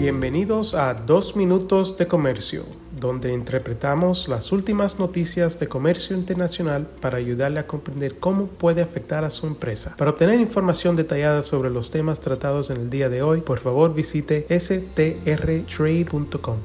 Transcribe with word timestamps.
Bienvenidos 0.00 0.72
a 0.72 0.94
Dos 0.94 1.36
Minutos 1.36 1.98
de 1.98 2.06
Comercio, 2.06 2.64
donde 2.98 3.34
interpretamos 3.34 4.28
las 4.28 4.50
últimas 4.50 4.98
noticias 4.98 5.60
de 5.60 5.68
comercio 5.68 6.16
internacional 6.16 6.86
para 7.02 7.18
ayudarle 7.18 7.60
a 7.60 7.66
comprender 7.66 8.18
cómo 8.18 8.46
puede 8.46 8.80
afectar 8.80 9.24
a 9.24 9.30
su 9.30 9.46
empresa. 9.46 9.94
Para 9.98 10.12
obtener 10.12 10.40
información 10.40 10.96
detallada 10.96 11.42
sobre 11.42 11.68
los 11.68 11.90
temas 11.90 12.18
tratados 12.18 12.70
en 12.70 12.78
el 12.78 12.88
día 12.88 13.10
de 13.10 13.20
hoy, 13.20 13.42
por 13.42 13.58
favor 13.58 13.92
visite 13.92 14.46
strtrade.com. 14.58 16.56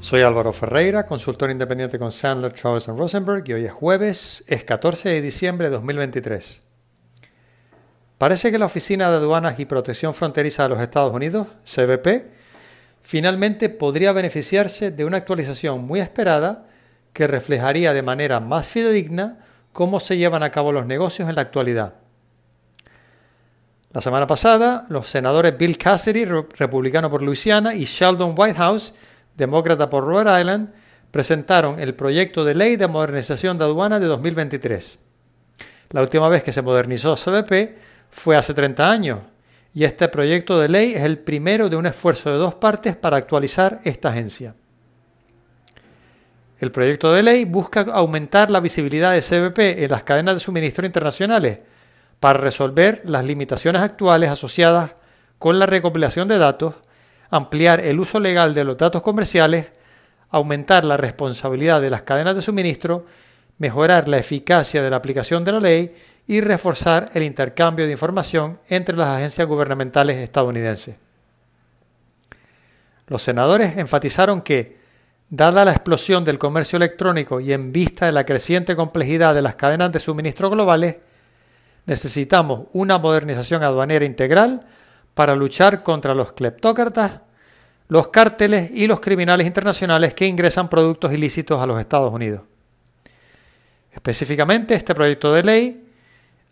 Soy 0.00 0.22
Álvaro 0.22 0.54
Ferreira, 0.54 1.04
consultor 1.04 1.50
independiente 1.50 1.98
con 1.98 2.10
Sandler, 2.10 2.54
Travis 2.54 2.86
Rosenberg 2.86 3.46
y 3.50 3.52
hoy 3.52 3.66
es 3.66 3.72
jueves, 3.72 4.44
es 4.46 4.64
14 4.64 5.10
de 5.10 5.20
diciembre 5.20 5.68
de 5.68 5.74
2023. 5.74 6.62
Parece 8.16 8.50
que 8.50 8.58
la 8.58 8.64
Oficina 8.64 9.10
de 9.10 9.16
Aduanas 9.16 9.60
y 9.60 9.66
Protección 9.66 10.14
Fronteriza 10.14 10.62
de 10.62 10.70
los 10.70 10.80
Estados 10.80 11.14
Unidos, 11.14 11.48
CBP, 11.66 12.37
finalmente 13.08 13.70
podría 13.70 14.12
beneficiarse 14.12 14.90
de 14.90 15.06
una 15.06 15.16
actualización 15.16 15.80
muy 15.86 15.98
esperada 15.98 16.66
que 17.14 17.26
reflejaría 17.26 17.94
de 17.94 18.02
manera 18.02 18.38
más 18.38 18.68
fidedigna 18.68 19.38
cómo 19.72 19.98
se 19.98 20.18
llevan 20.18 20.42
a 20.42 20.50
cabo 20.50 20.72
los 20.72 20.84
negocios 20.84 21.26
en 21.26 21.36
la 21.36 21.40
actualidad. 21.40 21.94
La 23.94 24.02
semana 24.02 24.26
pasada, 24.26 24.84
los 24.90 25.06
senadores 25.06 25.56
Bill 25.56 25.78
Cassidy, 25.78 26.26
republicano 26.26 27.08
por 27.10 27.22
Luisiana, 27.22 27.74
y 27.74 27.86
Sheldon 27.86 28.34
Whitehouse, 28.36 28.92
demócrata 29.34 29.88
por 29.88 30.04
Rhode 30.04 30.38
Island, 30.38 30.68
presentaron 31.10 31.80
el 31.80 31.94
proyecto 31.94 32.44
de 32.44 32.56
ley 32.56 32.76
de 32.76 32.88
modernización 32.88 33.56
de 33.56 33.64
aduana 33.64 33.98
de 33.98 34.04
2023. 34.04 34.98
La 35.92 36.02
última 36.02 36.28
vez 36.28 36.42
que 36.42 36.52
se 36.52 36.60
modernizó 36.60 37.14
CBP 37.14 37.78
fue 38.10 38.36
hace 38.36 38.52
30 38.52 38.90
años, 38.90 39.20
y 39.74 39.84
este 39.84 40.08
proyecto 40.08 40.58
de 40.58 40.68
ley 40.68 40.94
es 40.94 41.02
el 41.02 41.18
primero 41.18 41.68
de 41.68 41.76
un 41.76 41.86
esfuerzo 41.86 42.30
de 42.30 42.36
dos 42.36 42.54
partes 42.54 42.96
para 42.96 43.16
actualizar 43.16 43.80
esta 43.84 44.08
agencia. 44.08 44.54
El 46.58 46.72
proyecto 46.72 47.12
de 47.12 47.22
ley 47.22 47.44
busca 47.44 47.82
aumentar 47.92 48.50
la 48.50 48.60
visibilidad 48.60 49.12
de 49.12 49.22
CBP 49.22 49.84
en 49.84 49.90
las 49.90 50.02
cadenas 50.02 50.34
de 50.34 50.40
suministro 50.40 50.84
internacionales 50.84 51.62
para 52.18 52.40
resolver 52.40 53.02
las 53.04 53.24
limitaciones 53.24 53.82
actuales 53.82 54.30
asociadas 54.30 54.92
con 55.38 55.58
la 55.58 55.66
recopilación 55.66 56.26
de 56.26 56.38
datos, 56.38 56.74
ampliar 57.30 57.80
el 57.80 58.00
uso 58.00 58.18
legal 58.18 58.54
de 58.54 58.64
los 58.64 58.76
datos 58.76 59.02
comerciales, 59.02 59.68
aumentar 60.30 60.84
la 60.84 60.96
responsabilidad 60.96 61.80
de 61.80 61.90
las 61.90 62.02
cadenas 62.02 62.34
de 62.34 62.42
suministro, 62.42 63.06
mejorar 63.58 64.08
la 64.08 64.18
eficacia 64.18 64.82
de 64.82 64.90
la 64.90 64.96
aplicación 64.96 65.44
de 65.44 65.52
la 65.52 65.60
ley 65.60 65.90
y 66.28 66.42
reforzar 66.42 67.10
el 67.14 67.22
intercambio 67.22 67.86
de 67.86 67.92
información 67.92 68.60
entre 68.68 68.94
las 68.94 69.08
agencias 69.08 69.48
gubernamentales 69.48 70.18
estadounidenses. 70.18 71.00
Los 73.06 73.22
senadores 73.22 73.78
enfatizaron 73.78 74.42
que, 74.42 74.76
dada 75.30 75.64
la 75.64 75.70
explosión 75.70 76.26
del 76.26 76.38
comercio 76.38 76.76
electrónico 76.76 77.40
y 77.40 77.54
en 77.54 77.72
vista 77.72 78.04
de 78.04 78.12
la 78.12 78.26
creciente 78.26 78.76
complejidad 78.76 79.34
de 79.34 79.40
las 79.40 79.56
cadenas 79.56 79.90
de 79.90 80.00
suministro 80.00 80.50
globales, 80.50 80.96
necesitamos 81.86 82.66
una 82.74 82.98
modernización 82.98 83.62
aduanera 83.62 84.04
integral 84.04 84.66
para 85.14 85.34
luchar 85.34 85.82
contra 85.82 86.14
los 86.14 86.32
cleptócratas, 86.32 87.20
los 87.88 88.08
cárteles 88.08 88.70
y 88.74 88.86
los 88.86 89.00
criminales 89.00 89.46
internacionales 89.46 90.12
que 90.12 90.26
ingresan 90.26 90.68
productos 90.68 91.10
ilícitos 91.10 91.58
a 91.58 91.66
los 91.66 91.80
Estados 91.80 92.12
Unidos. 92.12 92.46
Específicamente, 93.90 94.74
este 94.74 94.94
proyecto 94.94 95.32
de 95.32 95.42
ley 95.42 95.87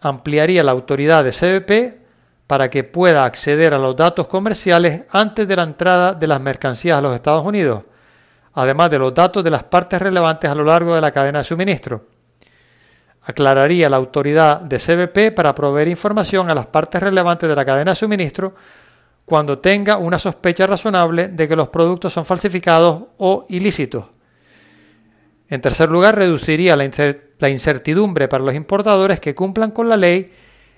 ampliaría 0.00 0.62
la 0.62 0.72
autoridad 0.72 1.24
de 1.24 1.32
CBP 1.32 2.06
para 2.46 2.70
que 2.70 2.84
pueda 2.84 3.24
acceder 3.24 3.74
a 3.74 3.78
los 3.78 3.96
datos 3.96 4.28
comerciales 4.28 5.04
antes 5.10 5.48
de 5.48 5.56
la 5.56 5.64
entrada 5.64 6.14
de 6.14 6.26
las 6.26 6.40
mercancías 6.40 6.98
a 6.98 7.00
los 7.00 7.14
Estados 7.14 7.44
Unidos, 7.44 7.84
además 8.54 8.90
de 8.90 8.98
los 8.98 9.12
datos 9.12 9.42
de 9.42 9.50
las 9.50 9.64
partes 9.64 10.00
relevantes 10.00 10.48
a 10.48 10.54
lo 10.54 10.64
largo 10.64 10.94
de 10.94 11.00
la 11.00 11.10
cadena 11.10 11.38
de 11.38 11.44
suministro. 11.44 12.06
Aclararía 13.22 13.88
la 13.88 13.96
autoridad 13.96 14.60
de 14.60 14.78
CBP 14.78 15.34
para 15.34 15.54
proveer 15.54 15.88
información 15.88 16.48
a 16.48 16.54
las 16.54 16.66
partes 16.66 17.02
relevantes 17.02 17.48
de 17.48 17.56
la 17.56 17.64
cadena 17.64 17.90
de 17.90 17.96
suministro 17.96 18.54
cuando 19.24 19.58
tenga 19.58 19.96
una 19.96 20.18
sospecha 20.18 20.68
razonable 20.68 21.28
de 21.28 21.48
que 21.48 21.56
los 21.56 21.68
productos 21.68 22.12
son 22.12 22.24
falsificados 22.24 23.02
o 23.18 23.44
ilícitos. 23.48 24.04
En 25.48 25.60
tercer 25.60 25.88
lugar, 25.90 26.16
reduciría 26.16 26.76
la, 26.76 26.84
incertidumbre 27.40 28.28
para 28.28 28.44
los 28.44 28.54
importadores 28.54 29.20
que 29.20 29.34
cumplan 29.34 29.70
con 29.70 29.88
la 29.88 29.96
ley 29.96 30.26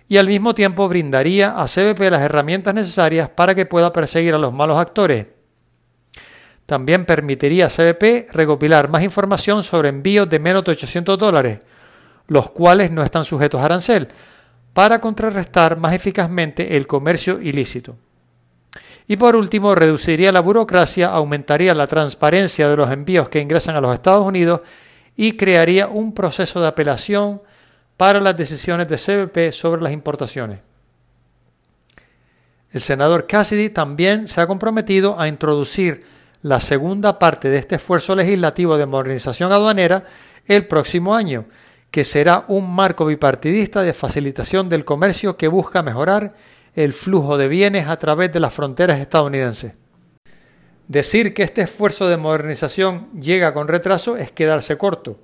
y 0.09 0.17
al 0.17 0.27
mismo 0.27 0.55
tiempo 0.55 0.89
brindaría 0.89 1.61
a 1.61 1.67
CBP 1.67 2.11
las 2.11 2.23
herramientas 2.23 2.75
necesarias 2.75 3.29
para 3.29 3.55
que 3.55 3.67
pueda 3.67 3.93
perseguir 3.93 4.35
a 4.35 4.39
los 4.39 4.53
malos 4.53 4.79
actores. 4.79 5.27
También 6.67 7.05
permitiría 7.05 7.67
a 7.67 7.71
CBP 7.71 8.33
recopilar 8.33 8.91
más 8.91 9.03
información 9.03 9.63
sobre 9.63 9.91
envíos 9.91 10.29
de 10.29 10.39
menos 10.39 10.65
de 10.65 10.73
800 10.73 11.19
dólares, 11.19 11.67
los 12.27 12.51
cuales 12.51 12.91
no 12.91 13.03
están 13.03 13.25
sujetos 13.25 13.61
a 13.61 13.67
arancel, 13.67 14.09
para 14.73 15.01
contrarrestar 15.01 15.79
más 15.79 15.95
eficazmente 15.95 16.77
el 16.77 16.87
comercio 16.87 17.41
ilícito. 17.41 17.97
Y 19.07 19.17
por 19.17 19.35
último, 19.35 19.75
reduciría 19.75 20.31
la 20.31 20.41
burocracia, 20.41 21.09
aumentaría 21.09 21.75
la 21.75 21.87
transparencia 21.87 22.69
de 22.69 22.77
los 22.77 22.91
envíos 22.91 23.31
que 23.31 23.41
ingresan 23.41 23.75
a 23.75 23.81
los 23.81 23.95
Estados 23.95 24.27
Unidos 24.27 24.61
y 25.21 25.33
crearía 25.33 25.89
un 25.89 26.15
proceso 26.15 26.61
de 26.61 26.69
apelación 26.69 27.43
para 27.97 28.21
las 28.21 28.37
decisiones 28.37 28.87
de 28.87 28.97
CBP 28.97 29.53
sobre 29.53 29.83
las 29.83 29.93
importaciones. 29.93 30.61
El 32.71 32.81
senador 32.81 33.27
Cassidy 33.27 33.69
también 33.69 34.29
se 34.29 34.41
ha 34.41 34.47
comprometido 34.47 35.19
a 35.19 35.27
introducir 35.27 36.07
la 36.43 36.61
segunda 36.61 37.19
parte 37.19 37.49
de 37.49 37.59
este 37.59 37.75
esfuerzo 37.75 38.15
legislativo 38.15 38.79
de 38.79 38.87
modernización 38.87 39.51
aduanera 39.51 40.05
el 40.47 40.69
próximo 40.69 41.17
año, 41.17 41.47
que 41.91 42.05
será 42.05 42.45
un 42.47 42.73
marco 42.73 43.05
bipartidista 43.05 43.83
de 43.83 43.95
facilitación 43.95 44.69
del 44.69 44.85
comercio 44.85 45.37
que 45.37 45.49
busca 45.49 45.83
mejorar 45.83 46.33
el 46.77 46.93
flujo 46.93 47.37
de 47.37 47.49
bienes 47.49 47.89
a 47.89 47.97
través 47.97 48.33
de 48.33 48.39
las 48.39 48.55
fronteras 48.55 49.01
estadounidenses. 49.01 49.73
Decir 50.89 51.35
que 51.35 51.43
este 51.43 51.61
esfuerzo 51.61 52.09
de 52.09 52.17
modernización 52.17 53.11
llega 53.13 53.53
con 53.53 53.69
retraso 53.69 54.17
es 54.17 54.33
quedarse 54.33 54.79
corto. 54.79 55.19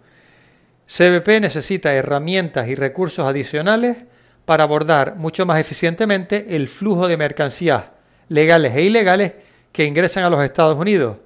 CBP 0.86 1.40
necesita 1.40 1.94
herramientas 1.94 2.68
y 2.68 2.74
recursos 2.74 3.26
adicionales 3.26 3.96
para 4.44 4.64
abordar 4.64 5.16
mucho 5.16 5.46
más 5.46 5.58
eficientemente 5.58 6.54
el 6.54 6.68
flujo 6.68 7.08
de 7.08 7.16
mercancías 7.16 7.84
legales 8.28 8.76
e 8.76 8.82
ilegales 8.82 9.32
que 9.72 9.86
ingresan 9.86 10.24
a 10.24 10.30
los 10.30 10.44
Estados 10.44 10.78
Unidos 10.78 11.22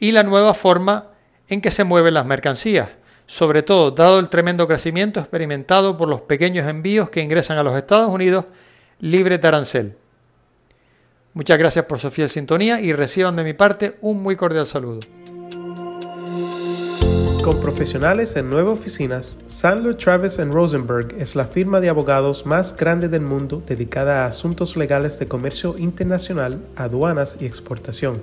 y 0.00 0.12
la 0.12 0.22
nueva 0.22 0.54
forma 0.54 1.10
en 1.48 1.60
que 1.60 1.70
se 1.70 1.84
mueven 1.84 2.14
las 2.14 2.24
mercancías, 2.24 2.88
sobre 3.26 3.62
todo 3.62 3.90
dado 3.90 4.18
el 4.18 4.30
tremendo 4.30 4.66
crecimiento 4.66 5.20
experimentado 5.20 5.98
por 5.98 6.08
los 6.08 6.22
pequeños 6.22 6.66
envíos 6.66 7.10
que 7.10 7.20
ingresan 7.20 7.58
a 7.58 7.62
los 7.62 7.76
Estados 7.76 8.10
Unidos 8.10 8.46
libre 8.98 9.36
de 9.36 9.46
arancel. 9.46 9.96
Muchas 11.34 11.58
gracias 11.58 11.84
por 11.86 11.98
su 11.98 12.12
fiel 12.12 12.28
sintonía 12.28 12.80
y 12.80 12.92
reciban 12.92 13.34
de 13.34 13.42
mi 13.42 13.54
parte 13.54 13.96
un 14.00 14.22
muy 14.22 14.36
cordial 14.36 14.66
saludo. 14.66 15.00
Con 17.42 17.60
profesionales 17.60 18.36
en 18.36 18.48
nueve 18.48 18.70
oficinas, 18.70 19.38
Sandler 19.48 19.96
Travis 19.96 20.38
Rosenberg 20.38 21.12
es 21.18 21.34
la 21.34 21.44
firma 21.44 21.80
de 21.80 21.88
abogados 21.88 22.46
más 22.46 22.76
grande 22.76 23.08
del 23.08 23.22
mundo 23.22 23.64
dedicada 23.66 24.22
a 24.22 24.26
asuntos 24.26 24.76
legales 24.76 25.18
de 25.18 25.26
comercio 25.26 25.76
internacional, 25.76 26.64
aduanas 26.76 27.36
y 27.40 27.46
exportación. 27.46 28.22